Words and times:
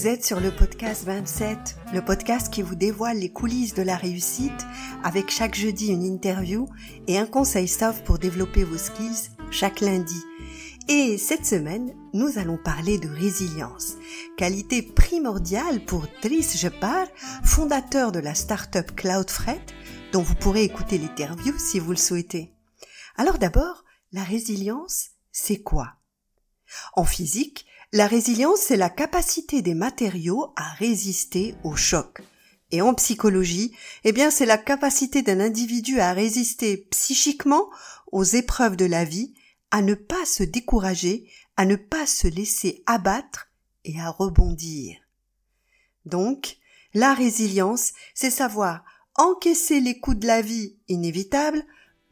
Vous 0.00 0.08
êtes 0.08 0.24
sur 0.24 0.40
le 0.40 0.50
podcast 0.50 1.04
27, 1.04 1.76
le 1.92 2.02
podcast 2.02 2.50
qui 2.50 2.62
vous 2.62 2.74
dévoile 2.74 3.18
les 3.18 3.30
coulisses 3.30 3.74
de 3.74 3.82
la 3.82 3.96
réussite 3.96 4.64
avec 5.04 5.30
chaque 5.30 5.54
jeudi 5.54 5.88
une 5.88 6.04
interview 6.04 6.66
et 7.06 7.18
un 7.18 7.26
conseil 7.26 7.68
soft 7.68 8.02
pour 8.06 8.18
développer 8.18 8.64
vos 8.64 8.78
skills 8.78 9.28
chaque 9.50 9.80
lundi. 9.80 10.18
Et 10.88 11.18
cette 11.18 11.44
semaine, 11.44 11.94
nous 12.14 12.38
allons 12.38 12.56
parler 12.56 12.96
de 12.96 13.10
résilience, 13.10 13.96
qualité 14.38 14.80
primordiale 14.80 15.84
pour 15.84 16.06
Driss 16.22 16.56
Jepar, 16.56 17.06
fondateur 17.44 18.10
de 18.10 18.20
la 18.20 18.34
startup 18.34 18.96
CloudFret, 18.96 19.60
dont 20.12 20.22
vous 20.22 20.34
pourrez 20.34 20.64
écouter 20.64 20.96
l'interview 20.96 21.52
si 21.58 21.78
vous 21.78 21.90
le 21.90 21.98
souhaitez. 21.98 22.54
Alors 23.18 23.36
d'abord, 23.36 23.84
la 24.12 24.24
résilience, 24.24 25.10
c'est 25.30 25.60
quoi? 25.60 25.96
En 26.94 27.04
physique, 27.04 27.66
la 27.92 28.06
résilience, 28.06 28.60
c'est 28.60 28.76
la 28.76 28.90
capacité 28.90 29.62
des 29.62 29.74
matériaux 29.74 30.52
à 30.56 30.70
résister 30.74 31.56
au 31.64 31.74
choc. 31.74 32.22
Et 32.70 32.82
en 32.82 32.94
psychologie, 32.94 33.74
eh 34.04 34.12
bien, 34.12 34.30
c'est 34.30 34.46
la 34.46 34.58
capacité 34.58 35.22
d'un 35.22 35.40
individu 35.40 35.98
à 35.98 36.12
résister 36.12 36.76
psychiquement 36.90 37.68
aux 38.12 38.22
épreuves 38.22 38.76
de 38.76 38.84
la 38.84 39.04
vie, 39.04 39.34
à 39.72 39.82
ne 39.82 39.94
pas 39.94 40.24
se 40.24 40.44
décourager, 40.44 41.28
à 41.56 41.64
ne 41.64 41.74
pas 41.74 42.06
se 42.06 42.28
laisser 42.28 42.84
abattre 42.86 43.48
et 43.84 44.00
à 44.00 44.08
rebondir. 44.08 44.96
Donc, 46.06 46.58
la 46.94 47.12
résilience, 47.12 47.92
c'est 48.14 48.30
savoir 48.30 48.84
encaisser 49.16 49.80
les 49.80 49.98
coups 49.98 50.18
de 50.18 50.26
la 50.28 50.42
vie 50.42 50.76
inévitables 50.86 51.64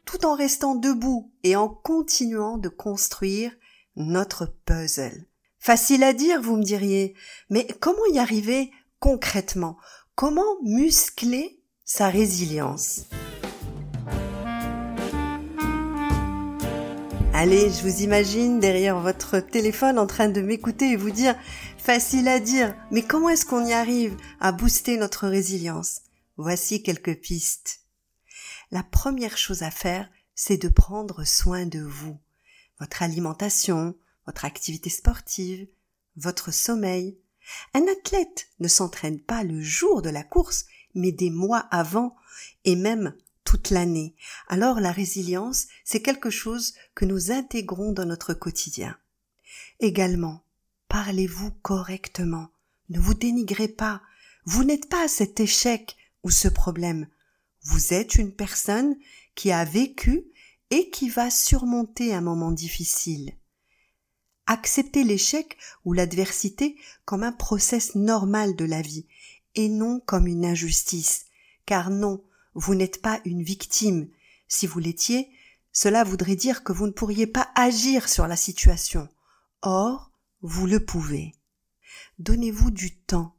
tout 0.05 0.27
en 0.27 0.35
restant 0.35 0.75
debout 0.75 1.31
et 1.45 1.55
en 1.55 1.69
continuant 1.69 2.59
de 2.59 2.69
construire 2.69 3.53
notre 3.95 4.47
puzzle. 4.65 5.28
Facile 5.61 6.05
à 6.05 6.13
dire, 6.13 6.41
vous 6.41 6.57
me 6.57 6.63
diriez, 6.63 7.15
mais 7.51 7.67
comment 7.81 8.07
y 8.13 8.19
arriver 8.19 8.71
concrètement? 9.01 9.77
Comment 10.15 10.61
muscler 10.63 11.61
sa 11.85 12.09
résilience? 12.09 13.03
Allez, 17.35 17.71
je 17.71 17.83
vous 17.83 18.03
imagine 18.03 18.61
derrière 18.61 18.99
votre 18.99 19.39
téléphone 19.41 19.99
en 19.99 20.07
train 20.07 20.29
de 20.29 20.41
m'écouter 20.41 20.93
et 20.93 20.97
vous 20.97 21.11
dire 21.11 21.37
facile 21.77 22.29
à 22.29 22.41
dire, 22.41 22.75
mais 22.91 23.03
comment 23.03 23.29
est-ce 23.29 23.47
qu'on 23.47 23.65
y 23.65 23.73
arrive 23.73 24.17
à 24.41 24.53
booster 24.53 24.97
notre 24.97 25.29
résilience? 25.29 26.01
Voici 26.37 26.83
quelques 26.83 27.17
pistes. 27.21 27.81
La 28.71 28.83
première 28.83 29.37
chose 29.37 29.63
à 29.63 29.71
faire, 29.71 30.09
c'est 30.35 30.57
de 30.57 30.69
prendre 30.69 31.25
soin 31.25 31.67
de 31.67 31.81
vous. 31.81 32.19
Votre 32.81 33.03
alimentation, 33.03 33.95
votre 34.29 34.45
activité 34.45 34.91
sportive, 34.91 35.67
votre 36.17 36.53
sommeil. 36.53 37.17
Un 37.73 37.87
athlète 37.91 38.51
ne 38.61 38.69
s'entraîne 38.69 39.21
pas 39.21 39.43
le 39.43 39.63
jour 39.63 40.03
de 40.03 40.11
la 40.11 40.23
course, 40.23 40.67
mais 40.95 41.13
des 41.13 41.31
mois 41.31 41.61
avant 41.71 42.15
et 42.67 42.77
même 42.77 43.15
toute 43.43 43.71
l'année. 43.71 44.15
Alors 44.47 44.81
la 44.81 44.93
résilience, 44.93 45.67
c'est 45.83 46.03
quelque 46.03 46.29
chose 46.29 46.75
que 46.95 47.07
nous 47.07 47.31
intégrons 47.31 47.93
dans 47.93 48.05
notre 48.05 48.35
quotidien. 48.35 48.99
Également, 49.81 50.45
parlez-vous 50.89 51.53
correctement. 51.63 52.51
Ne 52.91 53.01
vous 53.01 53.15
dénigrez 53.15 53.69
pas. 53.69 54.03
Vous 54.45 54.63
n'êtes 54.63 54.91
pas 54.91 55.09
cet 55.09 55.41
échec 55.41 55.97
ou 56.23 56.31
ce 56.31 56.49
problème. 56.49 57.09
Vous 57.63 57.95
êtes 57.95 58.17
une 58.17 58.35
personne 58.35 58.95
qui 59.35 59.53
a 59.53 59.65
vécu 59.65 60.27
et 60.69 60.91
qui 60.91 61.09
va 61.09 61.31
surmonter 61.31 62.13
un 62.13 62.21
moment 62.21 62.53
difficile. 62.53 63.33
Acceptez 64.51 65.05
l'échec 65.05 65.59
ou 65.85 65.93
l'adversité 65.93 66.77
comme 67.05 67.23
un 67.23 67.33
process 67.33 67.95
normal 67.95 68.57
de 68.57 68.65
la 68.65 68.81
vie 68.81 69.07
et 69.55 69.69
non 69.69 70.01
comme 70.01 70.27
une 70.27 70.47
injustice. 70.47 71.27
Car 71.67 71.91
non, 71.91 72.25
vous 72.55 72.75
n'êtes 72.75 73.03
pas 73.03 73.21
une 73.27 73.43
victime. 73.43 74.09
Si 74.49 74.67
vous 74.67 74.79
l'étiez, 74.79 75.29
cela 75.71 76.03
voudrait 76.03 76.35
dire 76.35 76.65
que 76.65 76.73
vous 76.73 76.87
ne 76.87 76.93
pourriez 76.93 77.27
pas 77.27 77.51
agir 77.57 78.09
sur 78.09 78.27
la 78.27 78.37
situation. 78.37 79.11
Or, 79.61 80.11
vous 80.41 80.67
le 80.67 80.83
pouvez. 80.83 81.35
Donnez-vous 82.19 82.71
du 82.71 82.97
temps. 82.97 83.37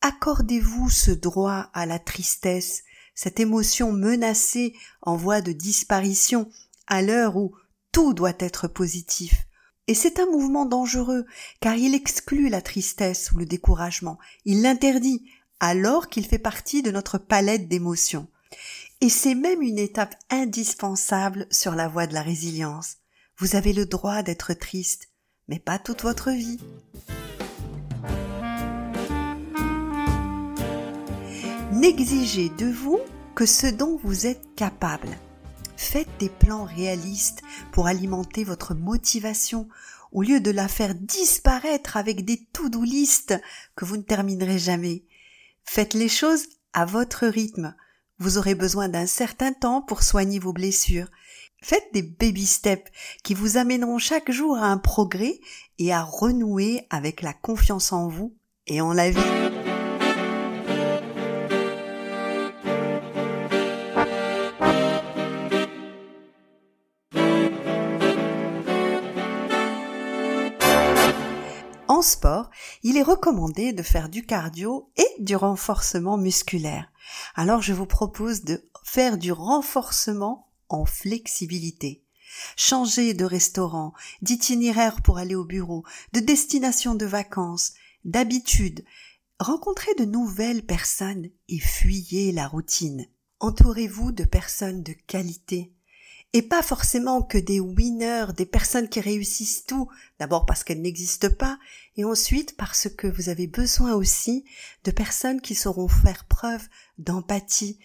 Accordez-vous 0.00 0.88
ce 0.88 1.10
droit 1.10 1.68
à 1.74 1.84
la 1.84 1.98
tristesse, 1.98 2.84
cette 3.14 3.38
émotion 3.38 3.92
menacée 3.92 4.74
en 5.02 5.14
voie 5.14 5.42
de 5.42 5.52
disparition 5.52 6.48
à 6.86 7.02
l'heure 7.02 7.36
où 7.36 7.54
tout 7.92 8.14
doit 8.14 8.32
être 8.38 8.66
positif. 8.66 9.44
Et 9.88 9.94
c'est 9.94 10.20
un 10.20 10.26
mouvement 10.26 10.66
dangereux, 10.66 11.24
car 11.60 11.74
il 11.74 11.94
exclut 11.94 12.50
la 12.50 12.60
tristesse 12.60 13.32
ou 13.32 13.38
le 13.38 13.46
découragement, 13.46 14.18
il 14.44 14.60
l'interdit, 14.60 15.24
alors 15.60 16.08
qu'il 16.08 16.26
fait 16.26 16.38
partie 16.38 16.82
de 16.82 16.90
notre 16.90 17.16
palette 17.16 17.68
d'émotions. 17.68 18.28
Et 19.00 19.08
c'est 19.08 19.34
même 19.34 19.62
une 19.62 19.78
étape 19.78 20.14
indispensable 20.28 21.46
sur 21.50 21.74
la 21.74 21.88
voie 21.88 22.06
de 22.06 22.12
la 22.12 22.20
résilience. 22.20 22.96
Vous 23.38 23.56
avez 23.56 23.72
le 23.72 23.86
droit 23.86 24.22
d'être 24.22 24.52
triste, 24.52 25.08
mais 25.48 25.58
pas 25.58 25.78
toute 25.78 26.02
votre 26.02 26.32
vie. 26.32 26.58
N'exigez 31.72 32.50
de 32.50 32.66
vous 32.66 33.00
que 33.34 33.46
ce 33.46 33.68
dont 33.68 33.98
vous 34.02 34.26
êtes 34.26 34.54
capable. 34.54 35.16
Faites 35.78 36.08
des 36.18 36.28
plans 36.28 36.64
réalistes 36.64 37.40
pour 37.70 37.86
alimenter 37.86 38.42
votre 38.42 38.74
motivation 38.74 39.68
au 40.10 40.22
lieu 40.22 40.40
de 40.40 40.50
la 40.50 40.66
faire 40.66 40.92
disparaître 40.96 41.96
avec 41.96 42.24
des 42.24 42.44
to-do 42.52 42.82
list 42.82 43.40
que 43.76 43.84
vous 43.84 43.96
ne 43.96 44.02
terminerez 44.02 44.58
jamais. 44.58 45.04
Faites 45.64 45.94
les 45.94 46.08
choses 46.08 46.48
à 46.72 46.84
votre 46.84 47.28
rythme. 47.28 47.76
Vous 48.18 48.38
aurez 48.38 48.56
besoin 48.56 48.88
d'un 48.88 49.06
certain 49.06 49.52
temps 49.52 49.80
pour 49.80 50.02
soigner 50.02 50.40
vos 50.40 50.52
blessures. 50.52 51.06
Faites 51.62 51.86
des 51.94 52.02
baby 52.02 52.44
steps 52.44 52.90
qui 53.22 53.34
vous 53.34 53.56
amèneront 53.56 53.98
chaque 53.98 54.32
jour 54.32 54.58
à 54.58 54.66
un 54.66 54.78
progrès 54.78 55.38
et 55.78 55.92
à 55.92 56.02
renouer 56.02 56.88
avec 56.90 57.22
la 57.22 57.32
confiance 57.32 57.92
en 57.92 58.08
vous 58.08 58.34
et 58.66 58.80
en 58.80 58.92
la 58.92 59.12
vie. 59.12 59.47
En 71.98 72.02
sport, 72.02 72.48
il 72.84 72.96
est 72.96 73.02
recommandé 73.02 73.72
de 73.72 73.82
faire 73.82 74.08
du 74.08 74.24
cardio 74.24 74.88
et 74.96 75.08
du 75.18 75.34
renforcement 75.34 76.16
musculaire. 76.16 76.92
Alors 77.34 77.60
je 77.60 77.72
vous 77.72 77.86
propose 77.86 78.44
de 78.44 78.70
faire 78.84 79.18
du 79.18 79.32
renforcement 79.32 80.48
en 80.68 80.84
flexibilité. 80.84 82.04
Changer 82.56 83.14
de 83.14 83.24
restaurant, 83.24 83.94
d'itinéraire 84.22 85.02
pour 85.02 85.18
aller 85.18 85.34
au 85.34 85.44
bureau, 85.44 85.82
de 86.12 86.20
destination 86.20 86.94
de 86.94 87.04
vacances, 87.04 87.72
d'habitude. 88.04 88.84
Rencontrez 89.40 89.94
de 89.98 90.04
nouvelles 90.04 90.64
personnes 90.64 91.28
et 91.48 91.58
fuyez 91.58 92.30
la 92.30 92.46
routine. 92.46 93.08
Entourez-vous 93.40 94.12
de 94.12 94.22
personnes 94.22 94.84
de 94.84 94.92
qualité 94.92 95.72
et 96.34 96.42
pas 96.42 96.62
forcément 96.62 97.22
que 97.22 97.38
des 97.38 97.58
winners, 97.58 98.26
des 98.36 98.46
personnes 98.46 98.88
qui 98.88 99.00
réussissent 99.00 99.64
tout, 99.64 99.88
d'abord 100.18 100.44
parce 100.44 100.62
qu'elles 100.62 100.82
n'existent 100.82 101.30
pas, 101.30 101.58
et 101.96 102.04
ensuite 102.04 102.56
parce 102.56 102.88
que 102.88 103.06
vous 103.06 103.28
avez 103.30 103.46
besoin 103.46 103.94
aussi 103.94 104.44
de 104.84 104.90
personnes 104.90 105.40
qui 105.40 105.54
sauront 105.54 105.88
faire 105.88 106.26
preuve 106.26 106.68
d'empathie, 106.98 107.78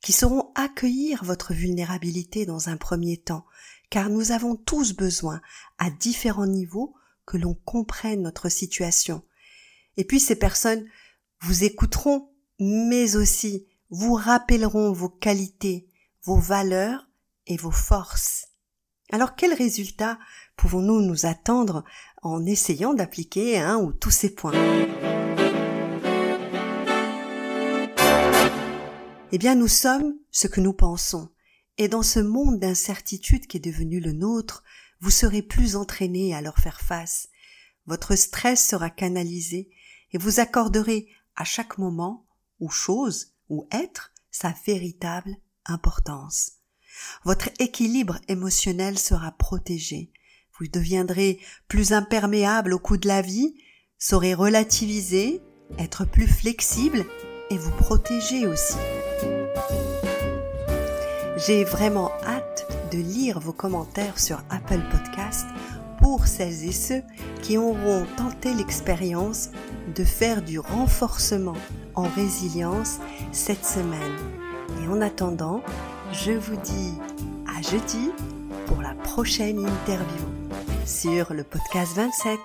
qui 0.00 0.12
sauront 0.12 0.50
accueillir 0.54 1.24
votre 1.24 1.52
vulnérabilité 1.52 2.46
dans 2.46 2.70
un 2.70 2.78
premier 2.78 3.18
temps, 3.18 3.44
car 3.90 4.08
nous 4.08 4.32
avons 4.32 4.56
tous 4.56 4.94
besoin, 4.94 5.42
à 5.78 5.90
différents 5.90 6.46
niveaux, 6.46 6.94
que 7.26 7.36
l'on 7.36 7.54
comprenne 7.54 8.22
notre 8.22 8.48
situation. 8.48 9.22
Et 9.96 10.04
puis 10.04 10.20
ces 10.20 10.36
personnes 10.36 10.86
vous 11.42 11.64
écouteront, 11.64 12.30
mais 12.58 13.16
aussi 13.16 13.66
vous 13.90 14.14
rappelleront 14.14 14.92
vos 14.92 15.08
qualités, 15.08 15.86
vos 16.22 16.38
valeurs, 16.38 17.09
vos 17.56 17.70
forces. 17.70 18.48
Alors 19.12 19.34
quels 19.34 19.54
résultats 19.54 20.18
pouvons-nous 20.56 21.00
nous 21.00 21.26
attendre 21.26 21.84
en 22.22 22.44
essayant 22.46 22.94
d'appliquer 22.94 23.58
un 23.58 23.78
ou 23.78 23.92
tous 23.92 24.10
ces 24.10 24.34
points? 24.34 24.52
Eh 29.32 29.38
bien 29.38 29.54
nous 29.54 29.68
sommes 29.68 30.14
ce 30.30 30.46
que 30.48 30.60
nous 30.60 30.72
pensons, 30.72 31.30
et 31.78 31.88
dans 31.88 32.02
ce 32.02 32.20
monde 32.20 32.58
d'incertitude 32.58 33.46
qui 33.46 33.56
est 33.56 33.64
devenu 33.64 34.00
le 34.00 34.12
nôtre, 34.12 34.64
vous 35.00 35.10
serez 35.10 35.42
plus 35.42 35.76
entraîné 35.76 36.34
à 36.34 36.42
leur 36.42 36.58
faire 36.58 36.80
face. 36.80 37.28
Votre 37.86 38.16
stress 38.16 38.68
sera 38.68 38.90
canalisé 38.90 39.70
et 40.12 40.18
vous 40.18 40.40
accorderez 40.40 41.08
à 41.36 41.44
chaque 41.44 41.78
moment 41.78 42.26
ou 42.58 42.68
chose 42.68 43.34
ou 43.48 43.66
être 43.72 44.12
sa 44.30 44.54
véritable 44.66 45.36
importance. 45.64 46.59
Votre 47.24 47.50
équilibre 47.58 48.18
émotionnel 48.28 48.98
sera 48.98 49.32
protégé. 49.32 50.10
Vous 50.58 50.66
deviendrez 50.68 51.38
plus 51.68 51.92
imperméable 51.92 52.74
au 52.74 52.78
coup 52.78 52.96
de 52.96 53.08
la 53.08 53.22
vie, 53.22 53.54
saurez 53.98 54.34
relativiser 54.34 55.42
être 55.78 56.04
plus 56.04 56.26
flexible 56.26 57.04
et 57.50 57.56
vous 57.56 57.70
protéger 57.72 58.46
aussi. 58.46 58.76
J'ai 61.46 61.64
vraiment 61.64 62.10
hâte 62.24 62.66
de 62.92 62.98
lire 62.98 63.40
vos 63.40 63.52
commentaires 63.52 64.18
sur 64.18 64.42
Apple 64.50 64.82
Podcast 64.90 65.46
pour 66.00 66.26
celles 66.26 66.64
et 66.64 66.72
ceux 66.72 67.02
qui 67.42 67.56
auront 67.56 68.06
tenté 68.16 68.54
l'expérience 68.54 69.50
de 69.94 70.04
faire 70.04 70.42
du 70.42 70.58
renforcement 70.58 71.56
en 71.94 72.02
résilience 72.02 72.98
cette 73.32 73.64
semaine. 73.64 74.16
Et 74.82 74.88
en 74.88 75.00
attendant, 75.00 75.62
je 76.12 76.32
vous 76.32 76.56
dis 76.56 76.94
à 77.46 77.62
jeudi 77.62 78.10
pour 78.66 78.82
la 78.82 78.94
prochaine 78.94 79.66
interview 79.66 80.24
sur 80.84 81.32
le 81.32 81.44
podcast 81.44 81.92
27. 81.94 82.38